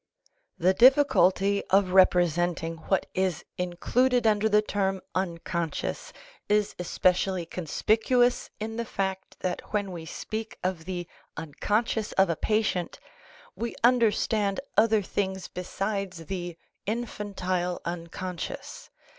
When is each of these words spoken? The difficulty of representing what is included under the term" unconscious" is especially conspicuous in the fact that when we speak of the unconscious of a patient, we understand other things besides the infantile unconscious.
The 0.57 0.73
difficulty 0.73 1.63
of 1.65 1.91
representing 1.91 2.77
what 2.87 3.05
is 3.13 3.45
included 3.59 4.25
under 4.25 4.49
the 4.49 4.63
term" 4.63 5.01
unconscious" 5.13 6.11
is 6.49 6.73
especially 6.79 7.45
conspicuous 7.45 8.49
in 8.59 8.77
the 8.77 8.85
fact 8.85 9.37
that 9.41 9.61
when 9.75 9.91
we 9.91 10.07
speak 10.07 10.57
of 10.63 10.85
the 10.85 11.07
unconscious 11.37 12.13
of 12.13 12.31
a 12.31 12.35
patient, 12.35 12.99
we 13.55 13.75
understand 13.83 14.59
other 14.75 15.03
things 15.03 15.47
besides 15.47 16.25
the 16.25 16.57
infantile 16.87 17.79
unconscious. 17.85 18.89